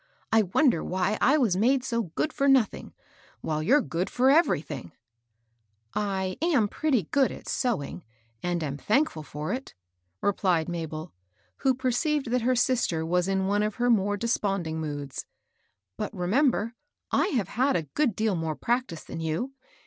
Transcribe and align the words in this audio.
I 0.31 0.41
wonder 0.41 0.83
why 0.83 1.15
I 1.21 1.37
was 1.37 1.55
made 1.55 1.83
so 1.83 2.01
good 2.15 2.33
for 2.33 2.47
nothmg, 2.49 2.91
while 3.41 3.61
you're 3.61 3.83
good 3.83 4.09
for 4.09 4.31
everything 4.31 4.85
1 4.85 4.93
""I 6.19 6.37
am 6.41 6.67
pretty 6.67 7.03
good 7.11 7.31
at 7.31 7.47
sewing, 7.47 8.03
and 8.41 8.63
am 8.63 8.77
thankftd 8.77 9.23
for 9.23 9.53
it," 9.53 9.75
replied 10.19 10.67
Mabel, 10.67 11.13
who 11.57 11.75
perceived 11.75 12.31
that 12.31 12.41
her 12.41 12.55
sis 12.55 12.87
ter 12.87 13.05
was 13.05 13.27
in 13.27 13.45
one 13.45 13.61
of 13.61 13.75
her 13.75 13.91
more 13.91 14.17
desponding 14.17 14.79
moods." 14.79 15.27
But 15.99 16.11
remember, 16.15 16.73
I 17.11 17.27
have 17.37 17.49
had 17.49 17.75
a 17.75 17.83
good 17.93 18.15
deal 18.15 18.33
more 18.35 18.55
practice 18.55 19.03
than 19.03 19.19
you. 19.19 19.51